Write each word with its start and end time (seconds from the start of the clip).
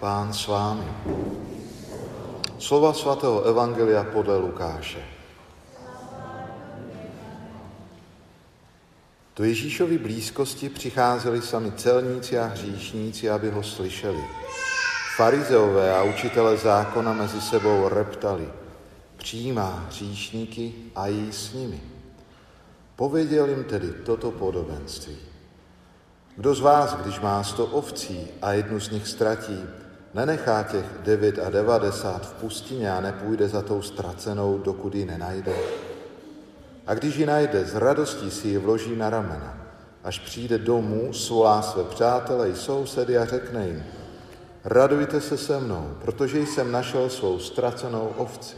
Pán 0.00 0.32
s 0.32 0.46
vámi. 0.46 0.84
Slova 2.58 2.92
svatého 2.92 3.42
Evangelia 3.42 4.04
podle 4.04 4.36
Lukáše. 4.36 5.00
Do 9.36 9.44
Ježíšovy 9.44 9.98
blízkosti 9.98 10.68
přicházeli 10.68 11.42
sami 11.42 11.72
celníci 11.72 12.38
a 12.38 12.44
hříšníci, 12.44 13.30
aby 13.30 13.50
ho 13.50 13.62
slyšeli. 13.62 14.24
Farizeové 15.16 15.96
a 15.96 16.02
učitele 16.02 16.56
zákona 16.56 17.12
mezi 17.12 17.40
sebou 17.40 17.88
reptali. 17.88 18.48
Přijímá 19.16 19.84
hříšníky 19.88 20.74
a 20.96 21.06
jí 21.06 21.32
s 21.32 21.52
nimi. 21.52 21.80
Pověděl 22.96 23.48
jim 23.48 23.64
tedy 23.64 23.92
toto 24.04 24.30
podobenství. 24.30 25.16
Kdo 26.36 26.54
z 26.54 26.60
vás, 26.60 26.94
když 26.94 27.20
má 27.20 27.44
sto 27.44 27.66
ovcí 27.66 28.28
a 28.42 28.52
jednu 28.52 28.80
z 28.80 28.90
nich 28.90 29.08
ztratí, 29.08 29.85
nenechá 30.16 30.62
těch 30.62 30.86
devět 31.04 31.38
a 31.38 31.50
devadesát 31.50 32.26
v 32.26 32.32
pustině 32.32 32.92
a 32.92 33.00
nepůjde 33.00 33.48
za 33.48 33.62
tou 33.62 33.82
ztracenou, 33.82 34.58
dokud 34.58 34.94
ji 34.94 35.04
nenajde? 35.04 35.54
A 36.86 36.94
když 36.94 37.16
ji 37.16 37.26
najde, 37.26 37.64
s 37.64 37.74
radostí 37.74 38.30
si 38.30 38.48
ji 38.48 38.58
vloží 38.58 38.96
na 38.96 39.10
ramena. 39.10 39.58
Až 40.04 40.18
přijde 40.18 40.58
domů, 40.58 41.12
svolá 41.12 41.62
své 41.62 41.84
přátele 41.84 42.50
i 42.50 42.54
sousedy 42.54 43.18
a 43.18 43.24
řekne 43.24 43.66
jim, 43.66 43.84
radujte 44.64 45.20
se 45.20 45.38
se 45.38 45.60
mnou, 45.60 45.96
protože 46.00 46.40
jsem 46.40 46.72
našel 46.72 47.10
svou 47.10 47.38
ztracenou 47.38 48.12
ovci. 48.16 48.56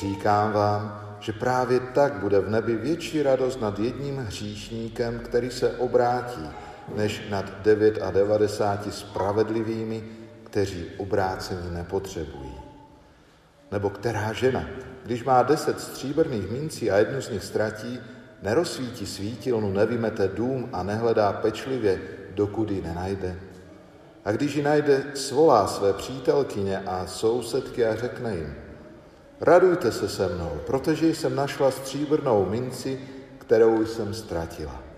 Říkám 0.00 0.52
vám, 0.52 1.00
že 1.20 1.32
právě 1.32 1.80
tak 1.80 2.12
bude 2.12 2.40
v 2.40 2.50
nebi 2.50 2.76
větší 2.76 3.22
radost 3.22 3.60
nad 3.60 3.78
jedním 3.78 4.16
hříšníkem, 4.16 5.18
který 5.18 5.50
se 5.50 5.70
obrátí, 5.70 6.48
než 6.96 7.22
nad 7.30 7.44
99 7.62 8.94
spravedlivými, 8.94 10.21
kteří 10.52 10.84
obrácení 10.96 11.70
nepotřebují. 11.70 12.54
Nebo 13.70 13.90
která 13.90 14.32
žena, 14.32 14.64
když 15.04 15.24
má 15.24 15.42
deset 15.42 15.80
stříbrných 15.80 16.50
mincí 16.50 16.90
a 16.90 16.96
jednu 16.98 17.22
z 17.22 17.30
nich 17.30 17.44
ztratí, 17.44 18.00
nerozsvítí 18.42 19.06
svítilnu, 19.06 19.72
nevymete 19.72 20.28
dům 20.28 20.68
a 20.72 20.82
nehledá 20.82 21.32
pečlivě, 21.32 22.00
dokud 22.34 22.70
ji 22.70 22.82
nenajde. 22.82 23.36
A 24.24 24.32
když 24.32 24.54
ji 24.54 24.62
najde, 24.62 25.04
svolá 25.14 25.66
své 25.66 25.92
přítelkyně 25.92 26.78
a 26.78 27.06
sousedky 27.06 27.86
a 27.86 27.96
řekne 27.96 28.36
jim, 28.36 28.54
radujte 29.40 29.92
se 29.92 30.08
se 30.08 30.28
mnou, 30.28 30.60
protože 30.66 31.06
jsem 31.08 31.36
našla 31.36 31.70
stříbrnou 31.70 32.46
minci, 32.46 33.00
kterou 33.38 33.86
jsem 33.86 34.14
ztratila. 34.14 34.91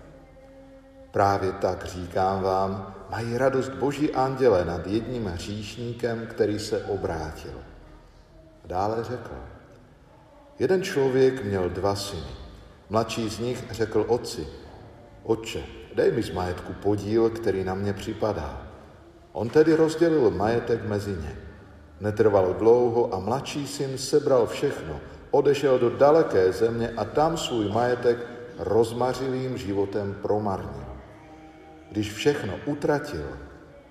Právě 1.15 1.51
tak 1.51 1.85
říkám 1.85 2.43
vám, 2.43 2.95
mají 3.09 3.37
radost 3.37 3.69
boží 3.69 4.11
anděle 4.11 4.65
nad 4.65 4.87
jedním 4.87 5.25
hříšníkem, 5.25 6.27
který 6.27 6.59
se 6.59 6.83
obrátil. 6.83 7.51
A 8.63 8.67
dále 8.67 9.03
řekl, 9.03 9.31
jeden 10.59 10.83
člověk 10.83 11.43
měl 11.43 11.69
dva 11.69 11.95
syny. 11.95 12.35
Mladší 12.89 13.29
z 13.29 13.39
nich 13.39 13.63
řekl 13.71 14.05
otci, 14.07 14.47
otče, 15.23 15.63
dej 15.95 16.11
mi 16.11 16.23
z 16.23 16.31
majetku 16.31 16.73
podíl, 16.73 17.29
který 17.29 17.63
na 17.63 17.73
mě 17.73 17.93
připadá. 17.93 18.67
On 19.31 19.49
tedy 19.49 19.75
rozdělil 19.75 20.31
majetek 20.31 20.85
mezi 20.87 21.11
ně. 21.11 21.37
Netrvalo 21.99 22.53
dlouho 22.53 23.13
a 23.13 23.19
mladší 23.19 23.67
syn 23.67 23.97
sebral 23.97 24.47
všechno, 24.47 24.99
odešel 25.31 25.79
do 25.79 25.89
daleké 25.89 26.51
země 26.51 26.89
a 26.97 27.05
tam 27.05 27.37
svůj 27.37 27.69
majetek 27.69 28.17
rozmařilým 28.59 29.57
životem 29.57 30.15
promarnil. 30.21 30.84
Když 31.95 32.13
všechno 32.13 32.53
utratil, 32.65 33.23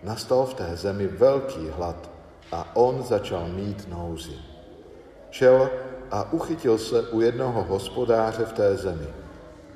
nastal 0.02 0.46
v 0.46 0.54
té 0.54 0.76
zemi 0.76 1.06
velký 1.06 1.68
hlad 1.68 2.10
a 2.52 2.76
on 2.76 3.02
začal 3.02 3.48
mít 3.48 3.88
nouzi. 3.88 4.36
Šel 5.30 5.70
a 6.10 6.32
uchytil 6.32 6.78
se 6.78 7.02
u 7.02 7.20
jednoho 7.20 7.62
hospodáře 7.62 8.44
v 8.44 8.52
té 8.52 8.76
zemi. 8.76 9.06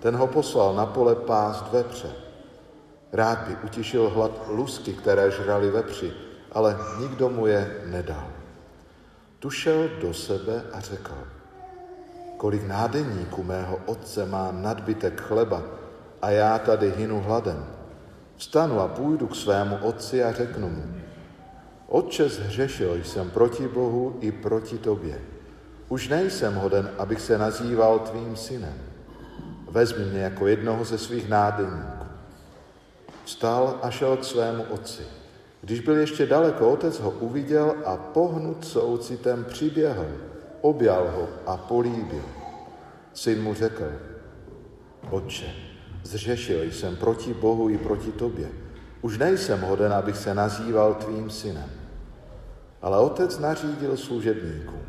Ten 0.01 0.17
ho 0.17 0.27
poslal 0.27 0.75
na 0.75 0.87
pole 0.87 1.15
pást 1.15 1.73
vepře. 1.73 2.13
Rád 3.13 3.49
by 3.49 3.57
utišil 3.65 4.11
hlad 4.11 4.33
lusky, 4.49 4.93
které 4.93 5.31
žrali 5.31 5.71
vepři, 5.71 6.13
ale 6.53 6.77
nikdo 7.01 7.29
mu 7.29 7.47
je 7.47 7.81
nedal. 7.87 8.29
Tu 9.39 9.51
šel 9.51 9.89
do 10.01 10.15
sebe 10.15 10.63
a 10.73 10.81
řekl, 10.81 11.15
kolik 12.37 12.67
nádeníků 12.67 13.43
mého 13.43 13.81
otce 13.87 14.27
má 14.27 14.53
nadbytek 14.53 15.21
chleba 15.21 15.63
a 16.23 16.31
já 16.31 16.59
tady 16.59 16.93
hynu 16.97 17.21
hladem. 17.21 17.78
Vstanu 18.39 18.81
a 18.81 18.89
půjdu 18.89 19.27
k 19.27 19.37
svému 19.37 19.77
otci 19.83 20.25
a 20.25 20.33
řeknu 20.33 20.69
mu, 20.69 20.85
Otče, 21.89 22.29
zhřešil 22.29 22.95
jsem 23.05 23.31
proti 23.31 23.69
Bohu 23.69 24.17
i 24.21 24.33
proti 24.33 24.79
tobě. 24.79 25.21
Už 25.89 26.09
nejsem 26.09 26.55
hoden, 26.55 26.91
abych 26.99 27.21
se 27.21 27.39
nazýval 27.39 27.99
tvým 27.99 28.37
synem. 28.37 28.75
Vezmi 29.71 30.05
mě 30.05 30.21
jako 30.21 30.47
jednoho 30.47 30.85
ze 30.85 30.99
svých 30.99 31.29
nádeníků. 31.29 32.07
Vstal 33.25 33.79
a 33.83 33.91
šel 33.91 34.17
k 34.17 34.25
svému 34.25 34.63
otci. 34.63 35.03
Když 35.61 35.81
byl 35.81 35.97
ještě 35.97 36.27
daleko, 36.27 36.71
otec 36.71 37.01
ho 37.01 37.11
uviděl 37.11 37.75
a 37.85 37.97
pohnut 37.97 38.67
soucitem 38.67 39.45
přiběhl, 39.45 40.07
objal 40.61 41.11
ho 41.17 41.29
a 41.47 41.57
políbil. 41.57 42.25
Syn 43.15 43.43
mu 43.43 43.55
řekl, 43.55 43.93
otče, 45.11 45.68
zřešil 46.09 46.63
jsem 46.63 46.97
proti 46.97 47.35
Bohu 47.35 47.69
i 47.69 47.79
proti 47.79 48.13
tobě. 48.13 48.49
Už 49.03 49.19
nejsem 49.19 49.61
hoden, 49.61 49.93
abych 49.93 50.17
se 50.17 50.35
nazýval 50.35 50.95
tvým 50.95 51.31
synem. 51.31 51.71
Ale 52.83 52.99
otec 52.99 53.39
nařídil 53.39 53.97
služebníkům. 53.97 54.83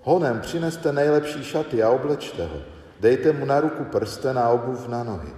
Honem 0.00 0.40
přineste 0.40 0.92
nejlepší 0.92 1.44
šaty 1.44 1.82
a 1.82 1.90
oblečte 1.90 2.46
ho. 2.46 2.58
Dejte 3.00 3.32
mu 3.32 3.44
na 3.44 3.60
ruku 3.60 3.84
prsten 3.84 4.38
a 4.38 4.48
obuv 4.48 4.88
na 4.88 5.04
nohy. 5.04 5.28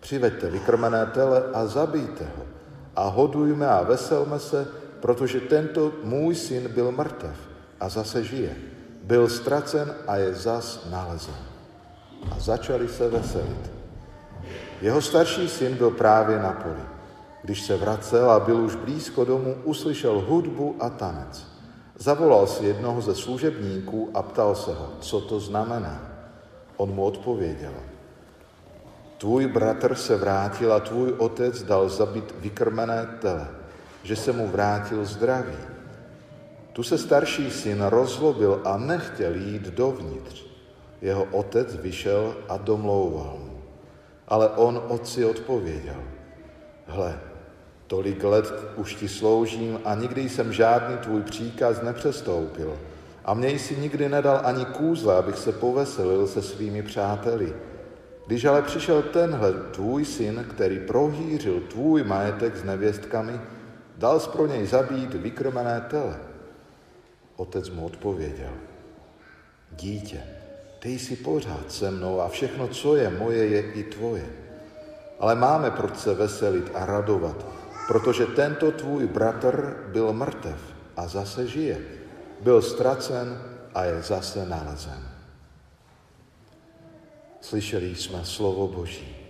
Přiveďte 0.00 0.50
vykrmené 0.50 1.06
tele 1.06 1.44
a 1.52 1.66
zabijte 1.66 2.24
ho. 2.24 2.44
A 2.96 3.08
hodujme 3.08 3.68
a 3.68 3.82
veselme 3.82 4.38
se, 4.38 4.68
protože 5.00 5.40
tento 5.40 5.92
můj 6.04 6.34
syn 6.34 6.68
byl 6.68 6.92
mrtev 6.92 7.36
a 7.80 7.88
zase 7.88 8.24
žije. 8.24 8.56
Byl 9.02 9.28
ztracen 9.28 9.94
a 10.06 10.16
je 10.16 10.34
zas 10.34 10.88
nalezen. 10.90 11.42
A 12.30 12.40
začali 12.40 12.88
se 12.88 13.08
veselit. 13.08 13.81
Jeho 14.82 15.02
starší 15.02 15.48
syn 15.48 15.74
byl 15.74 15.90
právě 15.90 16.38
na 16.38 16.52
poli. 16.52 16.82
Když 17.42 17.62
se 17.62 17.76
vracel 17.76 18.30
a 18.30 18.40
byl 18.40 18.56
už 18.56 18.74
blízko 18.74 19.24
domu, 19.24 19.54
uslyšel 19.64 20.20
hudbu 20.20 20.76
a 20.80 20.90
tanec. 20.90 21.46
Zavolal 21.98 22.46
si 22.46 22.66
jednoho 22.66 23.00
ze 23.00 23.14
služebníků 23.14 24.10
a 24.14 24.22
ptal 24.22 24.54
se 24.54 24.74
ho, 24.74 24.90
co 25.00 25.20
to 25.20 25.40
znamená. 25.40 26.02
On 26.76 26.90
mu 26.90 27.04
odpověděl, 27.04 27.72
tvůj 29.18 29.46
bratr 29.46 29.94
se 29.94 30.16
vrátil 30.16 30.72
a 30.72 30.80
tvůj 30.80 31.14
otec 31.18 31.62
dal 31.62 31.88
zabít 31.88 32.34
vykrmené 32.38 33.18
tele, 33.20 33.48
že 34.02 34.16
se 34.16 34.32
mu 34.32 34.48
vrátil 34.48 35.04
zdravý. 35.04 35.58
Tu 36.72 36.82
se 36.82 36.98
starší 36.98 37.50
syn 37.50 37.82
rozlobil 37.82 38.60
a 38.64 38.76
nechtěl 38.76 39.34
jít 39.34 39.62
dovnitř. 39.62 40.44
Jeho 41.02 41.24
otec 41.24 41.76
vyšel 41.76 42.34
a 42.48 42.56
domlouval 42.56 43.36
mu. 43.38 43.51
Ale 44.32 44.48
on 44.48 44.82
otci 44.88 45.24
odpověděl, 45.24 46.02
hle, 46.86 47.20
tolik 47.86 48.24
let 48.24 48.44
už 48.76 48.94
ti 48.94 49.08
sloužím 49.08 49.80
a 49.84 49.94
nikdy 49.94 50.28
jsem 50.28 50.52
žádný 50.52 50.96
tvůj 50.96 51.22
příkaz 51.22 51.82
nepřestoupil. 51.82 52.78
A 53.24 53.34
mě 53.34 53.48
jsi 53.48 53.76
nikdy 53.76 54.08
nedal 54.08 54.40
ani 54.44 54.64
kůzle, 54.64 55.16
abych 55.16 55.38
se 55.38 55.52
poveselil 55.52 56.26
se 56.26 56.42
svými 56.42 56.82
přáteli. 56.82 57.52
Když 58.26 58.44
ale 58.44 58.62
přišel 58.62 59.02
tenhle 59.02 59.52
tvůj 59.52 60.04
syn, 60.04 60.46
který 60.50 60.78
prohýřil 60.78 61.60
tvůj 61.60 62.04
majetek 62.04 62.56
s 62.56 62.64
nevěstkami, 62.64 63.40
dal 63.96 64.20
jsi 64.20 64.30
pro 64.30 64.46
něj 64.46 64.66
zabít 64.66 65.14
vykrmené 65.14 65.86
tele. 65.90 66.16
Otec 67.36 67.70
mu 67.70 67.86
odpověděl, 67.86 68.52
dítě, 69.76 70.22
ty 70.82 70.98
jsi 70.98 71.16
pořád 71.16 71.72
se 71.72 71.90
mnou 71.90 72.20
a 72.20 72.28
všechno, 72.28 72.68
co 72.68 72.96
je 72.96 73.10
moje, 73.10 73.46
je 73.46 73.72
i 73.72 73.82
tvoje. 73.82 74.26
Ale 75.20 75.34
máme 75.34 75.70
proč 75.70 75.96
se 75.96 76.14
veselit 76.14 76.70
a 76.74 76.86
radovat, 76.86 77.46
protože 77.86 78.26
tento 78.26 78.72
tvůj 78.72 79.06
bratr 79.06 79.86
byl 79.92 80.12
mrtev 80.12 80.58
a 80.96 81.08
zase 81.08 81.46
žije. 81.46 81.78
Byl 82.40 82.62
ztracen 82.62 83.42
a 83.74 83.84
je 83.84 84.02
zase 84.02 84.46
nalezen. 84.46 85.08
Slyšeli 87.40 87.94
jsme 87.94 88.24
slovo 88.24 88.68
Boží. 88.68 89.21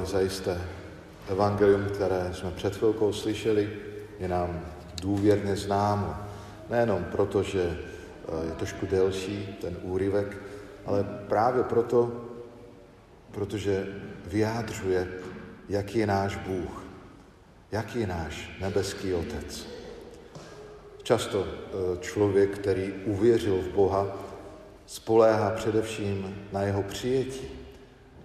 Milovaní 0.00 0.12
zajisté, 0.12 0.60
evangelium, 1.28 1.84
které 1.84 2.30
jsme 2.32 2.50
před 2.50 2.76
chvilkou 2.76 3.12
slyšeli, 3.12 3.70
je 4.18 4.28
nám 4.28 4.60
důvěrně 5.02 5.56
známo. 5.56 6.16
Nejenom 6.70 7.04
proto, 7.04 7.42
že 7.42 7.62
eh, 7.62 8.46
je 8.46 8.52
trošku 8.52 8.86
delší 8.86 9.58
ten 9.60 9.76
úryvek, 9.82 10.36
ale 10.86 11.04
právě 11.28 11.64
proto, 11.64 12.12
protože 13.30 13.86
vyjádřuje, 14.26 15.08
jaký 15.68 15.98
je 15.98 16.06
náš 16.06 16.36
Bůh, 16.36 16.84
jaký 17.72 18.00
je 18.00 18.06
náš 18.06 18.56
nebeský 18.60 19.14
Otec. 19.14 19.66
Často 21.02 21.44
eh, 21.44 21.98
člověk, 22.00 22.58
který 22.58 22.92
uvěřil 23.04 23.56
v 23.56 23.74
Boha, 23.74 24.06
spoléhá 24.86 25.50
především 25.50 26.46
na 26.52 26.62
jeho 26.62 26.82
přijetí, 26.82 27.48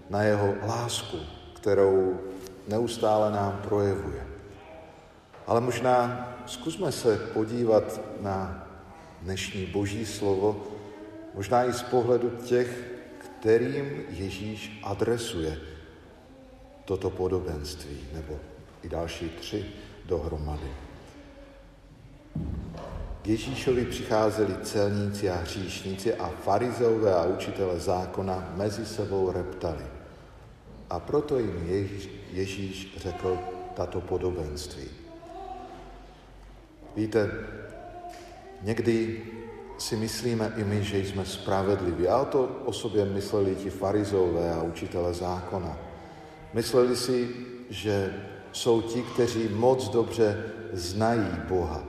na 0.10 0.24
jeho 0.24 0.56
lásku, 0.68 1.35
kterou 1.66 2.20
neustále 2.68 3.32
nám 3.32 3.60
projevuje. 3.64 4.28
Ale 5.48 5.62
možná 5.62 6.28
zkusme 6.46 6.92
se 6.92 7.18
podívat 7.34 8.02
na 8.22 8.68
dnešní 9.22 9.66
boží 9.66 10.06
slovo, 10.06 10.64
možná 11.34 11.66
i 11.66 11.74
z 11.74 11.82
pohledu 11.84 12.30
těch, 12.30 12.70
kterým 13.18 14.04
Ježíš 14.10 14.80
adresuje 14.84 15.58
toto 16.86 17.10
podobenství, 17.10 17.98
nebo 18.14 18.40
i 18.84 18.90
další 18.90 19.30
tři 19.30 19.66
dohromady. 20.06 20.70
K 23.22 23.28
Ježíšovi 23.28 23.86
přicházeli 23.86 24.56
celníci 24.64 25.30
a 25.30 25.36
hříšníci 25.36 26.16
a 26.16 26.30
farizeové 26.44 27.16
a 27.16 27.26
učitele 27.26 27.80
zákona 27.80 28.54
mezi 28.56 28.86
sebou 28.86 29.32
reptali. 29.32 29.95
A 30.96 31.00
proto 31.00 31.40
jim 31.40 31.68
Ježíš, 31.68 32.10
Ježíš 32.32 32.98
řekl 32.98 33.40
tato 33.74 34.02
podobenství. 34.02 34.88
Víte, 36.96 37.32
někdy 38.62 39.22
si 39.78 39.96
myslíme 39.96 40.54
i 40.58 40.64
my, 40.64 40.84
že 40.84 40.98
jsme 40.98 41.26
spravedliví. 41.26 42.08
A 42.08 42.26
to 42.26 42.62
o 42.66 42.74
sobě 42.74 43.06
mysleli 43.06 43.56
ti 43.56 43.70
farizové 43.70 44.54
a 44.54 44.64
učitele 44.64 45.14
zákona. 45.14 45.78
Mysleli 46.54 46.96
si, 46.96 47.30
že 47.70 48.24
jsou 48.52 48.82
ti, 48.82 49.02
kteří 49.02 49.50
moc 49.52 49.90
dobře 49.90 50.44
znají 50.74 51.28
Boha. 51.48 51.84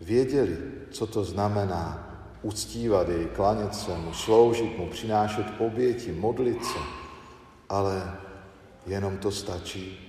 Věděli, 0.00 0.58
co 0.90 1.06
to 1.06 1.24
znamená 1.24 2.08
uctívat 2.42 3.08
jej, 3.08 3.26
klanět 3.26 3.74
se 3.74 3.96
mu, 3.96 4.12
sloužit 4.12 4.78
mu, 4.78 4.88
přinášet 4.88 5.46
oběti, 5.58 6.12
modlit 6.12 6.64
se. 6.64 6.78
Ale 7.68 8.29
jenom 8.86 9.18
to 9.18 9.30
stačí. 9.30 10.06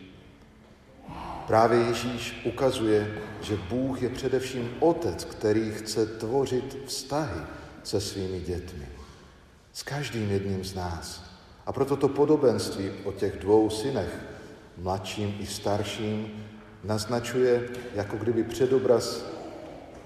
Právě 1.47 1.79
Ježíš 1.79 2.41
ukazuje, 2.45 3.18
že 3.41 3.57
Bůh 3.69 4.01
je 4.01 4.09
především 4.09 4.69
otec, 4.79 5.25
který 5.25 5.71
chce 5.71 6.06
tvořit 6.06 6.77
vztahy 6.85 7.41
se 7.83 8.01
svými 8.01 8.39
dětmi. 8.39 8.88
S 9.73 9.83
každým 9.83 10.31
jedním 10.31 10.63
z 10.63 10.75
nás. 10.75 11.23
A 11.65 11.71
proto 11.71 11.97
to 11.97 12.07
podobenství 12.07 12.91
o 13.03 13.12
těch 13.12 13.39
dvou 13.39 13.69
synech, 13.69 14.19
mladším 14.77 15.35
i 15.39 15.45
starším, 15.45 16.45
naznačuje 16.83 17.69
jako 17.94 18.17
kdyby 18.17 18.44
předobraz 18.44 19.25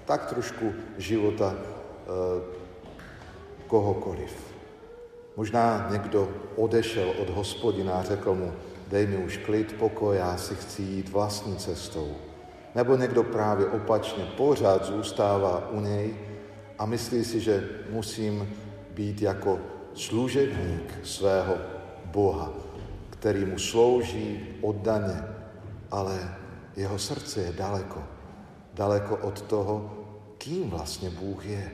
tak 0.04 0.26
trošku 0.26 0.72
života 0.98 1.54
e, 1.56 1.62
kohokoliv. 3.66 4.55
Možná 5.36 5.88
někdo 5.90 6.28
odešel 6.56 7.12
od 7.18 7.30
hospodina 7.30 7.92
a 7.92 8.02
řekl 8.02 8.34
mu, 8.34 8.52
dej 8.88 9.06
mi 9.06 9.16
už 9.16 9.36
klid, 9.36 9.72
pokoj, 9.78 10.16
já 10.16 10.36
si 10.36 10.54
chci 10.54 10.82
jít 10.82 11.08
vlastní 11.08 11.56
cestou. 11.56 12.16
Nebo 12.74 12.96
někdo 12.96 13.22
právě 13.22 13.66
opačně 13.66 14.24
pořád 14.36 14.84
zůstává 14.84 15.70
u 15.70 15.80
něj 15.80 16.16
a 16.78 16.86
myslí 16.86 17.24
si, 17.24 17.40
že 17.40 17.68
musím 17.90 18.56
být 18.90 19.22
jako 19.22 19.58
služebník 19.94 21.00
svého 21.04 21.54
Boha, 22.04 22.52
který 23.10 23.44
mu 23.44 23.58
slouží 23.58 24.56
oddaně, 24.62 25.24
ale 25.90 26.36
jeho 26.76 26.98
srdce 26.98 27.40
je 27.40 27.52
daleko, 27.52 28.02
daleko 28.74 29.16
od 29.16 29.42
toho, 29.42 29.94
kým 30.38 30.70
vlastně 30.70 31.10
Bůh 31.10 31.46
je, 31.46 31.70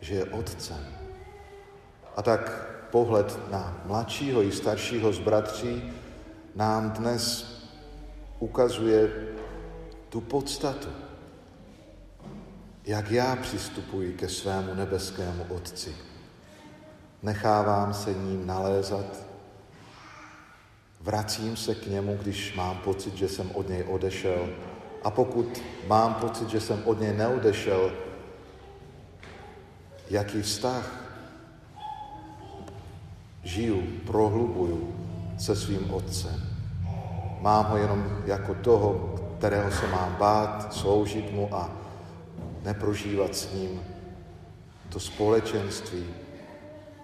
že 0.00 0.14
je 0.14 0.24
otcem. 0.24 0.84
A 2.16 2.22
tak 2.22 2.77
pohled 2.90 3.50
na 3.50 3.82
mladšího 3.84 4.42
i 4.42 4.52
staršího 4.52 5.12
z 5.12 5.18
bratří 5.18 5.92
nám 6.54 6.90
dnes 6.90 7.46
ukazuje 8.38 9.10
tu 10.08 10.20
podstatu, 10.20 10.88
jak 12.84 13.10
já 13.10 13.36
přistupuji 13.36 14.12
ke 14.12 14.28
svému 14.28 14.74
nebeskému 14.74 15.46
Otci. 15.48 15.96
Nechávám 17.22 17.94
se 17.94 18.14
ním 18.14 18.46
nalézat, 18.46 19.06
vracím 21.00 21.56
se 21.56 21.74
k 21.74 21.86
němu, 21.86 22.18
když 22.22 22.54
mám 22.54 22.76
pocit, 22.78 23.14
že 23.14 23.28
jsem 23.28 23.50
od 23.54 23.68
něj 23.68 23.84
odešel. 23.88 24.48
A 25.04 25.10
pokud 25.10 25.62
mám 25.86 26.14
pocit, 26.14 26.48
že 26.48 26.60
jsem 26.60 26.82
od 26.84 27.00
něj 27.00 27.12
neodešel, 27.12 27.92
jaký 30.10 30.42
vztah 30.42 31.07
žiju, 33.48 33.82
prohlubuju 34.06 34.94
se 35.38 35.56
svým 35.56 35.90
otcem. 35.90 36.42
Mám 37.40 37.64
ho 37.64 37.76
jenom 37.76 38.04
jako 38.26 38.54
toho, 38.54 39.14
kterého 39.38 39.70
se 39.70 39.86
mám 39.86 40.16
bát, 40.18 40.74
sloužit 40.74 41.32
mu 41.32 41.54
a 41.54 41.70
neprožívat 42.64 43.36
s 43.36 43.54
ním 43.54 43.80
to 44.88 45.00
společenství, 45.00 46.04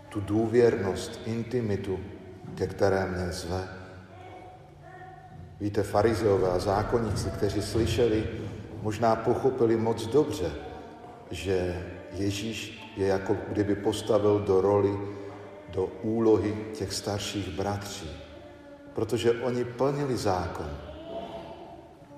tu 0.08 0.20
důvěrnost, 0.20 1.20
intimitu, 1.26 1.98
ke 2.54 2.66
které 2.66 3.06
mě 3.06 3.32
zve. 3.32 3.68
Víte, 5.60 5.82
farizeové 5.82 6.50
a 6.50 6.58
zákonníci, 6.58 7.30
kteří 7.30 7.62
slyšeli, 7.62 8.24
možná 8.82 9.16
pochopili 9.16 9.76
moc 9.76 10.06
dobře, 10.06 10.50
že 11.30 11.82
Ježíš 12.12 12.84
je 12.96 13.06
jako 13.06 13.36
kdyby 13.48 13.74
postavil 13.74 14.40
do 14.40 14.60
roli, 14.60 14.98
do 15.74 15.86
úlohy 16.02 16.56
těch 16.78 16.92
starších 16.92 17.48
bratří, 17.48 18.10
protože 18.94 19.32
oni 19.42 19.64
plnili 19.64 20.16
zákon, 20.16 20.70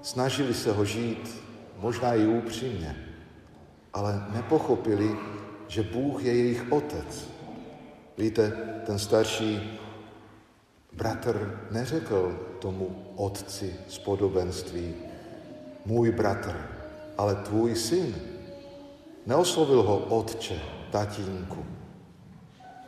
snažili 0.02 0.54
se 0.54 0.72
ho 0.72 0.84
žít, 0.84 1.42
možná 1.78 2.14
i 2.14 2.26
upřímně, 2.26 2.96
ale 3.92 4.26
nepochopili, 4.32 5.16
že 5.68 5.82
Bůh 5.82 6.24
je 6.24 6.34
jejich 6.36 6.72
otec. 6.72 7.28
Víte, 8.18 8.52
ten 8.86 8.98
starší 8.98 9.80
bratr 10.92 11.60
neřekl 11.70 12.38
tomu 12.58 13.12
otci 13.16 13.74
z 13.88 13.98
podobenství, 13.98 14.94
můj 15.84 16.10
bratr, 16.10 16.56
ale 17.18 17.34
tvůj 17.34 17.74
syn. 17.74 18.14
Neoslovil 19.26 19.82
ho 19.82 19.98
otče, 19.98 20.60
tatínku, 20.90 21.66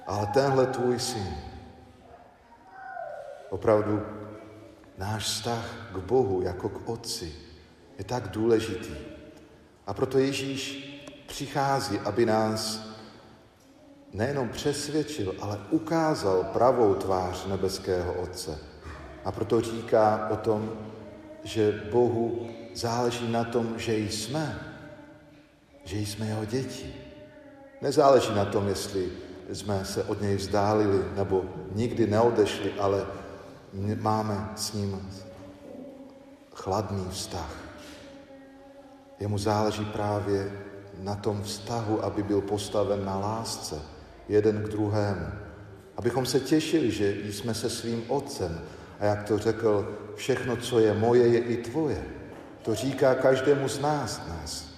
ale 0.09 0.27
tenhle 0.27 0.67
tvůj 0.67 0.99
syn. 0.99 1.37
Opravdu 3.51 4.03
náš 4.99 5.25
vztah 5.25 5.89
k 5.93 5.97
Bohu 5.97 6.43
jako 6.43 6.69
k 6.69 6.89
Otci 6.89 7.33
je 7.99 8.05
tak 8.05 8.29
důležitý. 8.29 8.95
A 9.87 9.95
proto 9.95 10.19
Ježíš 10.19 10.89
přichází, 11.27 11.99
aby 11.99 12.27
nás 12.27 12.89
nejenom 14.13 14.49
přesvědčil, 14.49 15.35
ale 15.41 15.61
ukázal 15.71 16.45
pravou 16.45 16.95
tvář 16.95 17.47
nebeského 17.47 18.13
Otce. 18.13 18.59
A 19.25 19.33
proto 19.33 19.61
říká 19.61 20.29
o 20.31 20.37
tom, 20.37 20.73
že 21.45 21.83
Bohu 21.93 22.49
záleží 22.75 23.33
na 23.33 23.45
tom, 23.45 23.79
že 23.79 23.99
jsme, 23.99 24.61
že 25.85 25.97
jsme 25.99 26.27
jeho 26.27 26.45
děti. 26.45 26.95
Nezáleží 27.83 28.35
na 28.35 28.45
tom, 28.45 28.69
jestli 28.69 29.28
jsme 29.49 29.85
se 29.85 30.05
od 30.05 30.21
něj 30.21 30.37
vzdálili 30.37 31.05
nebo 31.17 31.45
nikdy 31.75 32.07
neodešli, 32.07 32.73
ale 32.79 33.07
máme 34.01 34.49
s 34.57 34.73
ním 34.73 35.11
chladný 36.55 37.07
vztah. 37.11 37.57
Jemu 39.21 39.39
záleží 39.39 39.85
právě 39.85 40.53
na 41.01 41.15
tom 41.15 41.43
vztahu, 41.43 42.05
aby 42.05 42.23
byl 42.23 42.41
postaven 42.41 43.05
na 43.05 43.19
lásce 43.19 43.83
jeden 44.29 44.63
k 44.63 44.69
druhému. 44.69 45.27
Abychom 45.97 46.27
se 46.27 46.41
těšili, 46.41 46.91
že 46.91 47.33
jsme 47.33 47.55
se 47.55 47.71
svým 47.71 48.05
otcem. 48.09 48.61
A 49.01 49.05
jak 49.05 49.25
to 49.25 49.39
řekl, 49.39 49.99
všechno, 50.15 50.57
co 50.57 50.79
je 50.79 50.95
moje, 50.95 51.29
je 51.29 51.39
i 51.39 51.57
tvoje. 51.57 52.05
To 52.63 52.75
říká 52.75 53.15
každému 53.15 53.69
z 53.69 53.81
nás 53.81 54.19
dnes. 54.19 54.69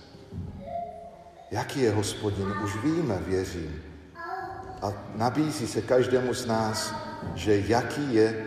Jaký 1.51 1.81
je 1.81 1.91
hospodin, 1.91 2.55
už 2.65 2.83
víme, 2.85 3.19
věřím. 3.27 3.90
A 4.83 4.93
nabízí 5.15 5.67
se 5.67 5.83
každému 5.83 6.35
z 6.35 6.47
nás, 6.47 6.95
že 7.35 7.63
jaký 7.67 8.15
je, 8.15 8.47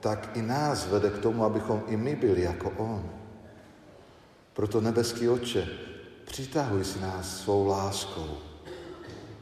tak 0.00 0.30
i 0.34 0.42
nás 0.42 0.86
vede 0.86 1.10
k 1.10 1.18
tomu, 1.18 1.44
abychom 1.44 1.82
i 1.88 1.96
my 1.96 2.16
byli 2.16 2.42
jako 2.42 2.70
On. 2.76 3.10
Proto 4.52 4.80
nebeský 4.80 5.28
Otče, 5.28 5.68
přitahuj 6.24 6.84
si 6.84 7.00
nás 7.00 7.40
svou 7.40 7.66
láskou. 7.66 8.38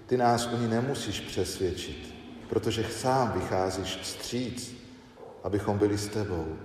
Ty 0.06 0.16
nás 0.16 0.46
u 0.46 0.56
ní 0.56 0.68
nemusíš 0.68 1.20
přesvědčit, 1.20 2.14
protože 2.48 2.84
sám 2.84 3.32
vycházíš 3.32 3.98
vstříc, 4.02 4.76
abychom 5.44 5.78
byli 5.78 5.98
s 5.98 6.08
tebou. 6.08 6.56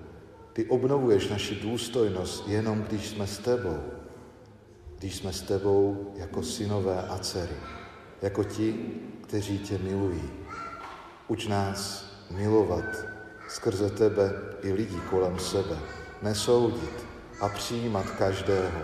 Ty 0.54 0.66
obnovuješ 0.66 1.30
naši 1.30 1.56
důstojnost 1.56 2.48
jenom, 2.48 2.82
když 2.82 3.08
jsme 3.08 3.28
s 3.28 3.38
tebou. 3.38 3.84
Když 5.00 5.16
jsme 5.16 5.34
s 5.34 5.42
tebou 5.42 6.14
jako 6.16 6.44
synové 6.44 7.02
a 7.02 7.18
dcery, 7.18 7.56
jako 8.22 8.44
ti, 8.44 8.96
kteří 9.32 9.60
tě 9.60 9.78
milují. 9.78 10.30
Uč 11.28 11.48
nás 11.48 12.06
milovat 12.32 13.06
skrze 13.48 13.90
tebe 13.90 14.32
i 14.62 14.74
lidi 14.74 14.98
kolem 15.10 15.40
sebe, 15.40 15.78
nesoudit 16.22 17.06
a 17.42 17.50
přijímat 17.50 18.10
každého 18.10 18.82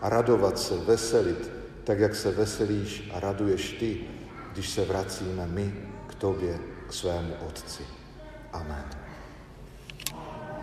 a 0.00 0.08
radovat 0.08 0.58
se, 0.58 0.76
veselit, 0.76 1.50
tak 1.84 1.98
jak 1.98 2.14
se 2.14 2.30
veselíš 2.30 3.10
a 3.14 3.20
raduješ 3.20 3.72
ty, 3.72 4.00
když 4.52 4.70
se 4.70 4.84
vracíme 4.84 5.46
my 5.46 5.74
k 6.06 6.14
tobě, 6.14 6.58
k 6.88 6.92
svému 6.92 7.34
Otci. 7.48 7.82
Amen. 8.52 8.99